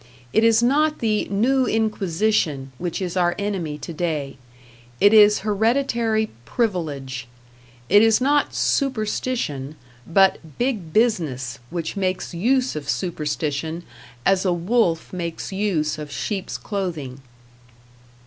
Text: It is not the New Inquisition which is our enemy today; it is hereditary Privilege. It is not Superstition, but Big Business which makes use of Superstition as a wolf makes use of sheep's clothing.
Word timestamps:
It 0.33 0.43
is 0.43 0.63
not 0.63 0.97
the 0.97 1.25
New 1.25 1.67
Inquisition 1.67 2.71
which 2.79 3.03
is 3.03 3.15
our 3.15 3.35
enemy 3.37 3.77
today; 3.77 4.37
it 4.99 5.13
is 5.13 5.41
hereditary 5.41 6.31
Privilege. 6.43 7.27
It 7.87 8.01
is 8.01 8.19
not 8.19 8.55
Superstition, 8.55 9.75
but 10.07 10.39
Big 10.57 10.91
Business 10.91 11.59
which 11.69 11.95
makes 11.95 12.33
use 12.33 12.75
of 12.75 12.89
Superstition 12.89 13.83
as 14.25 14.43
a 14.43 14.51
wolf 14.51 15.13
makes 15.13 15.53
use 15.53 15.99
of 15.99 16.11
sheep's 16.11 16.57
clothing. 16.57 17.21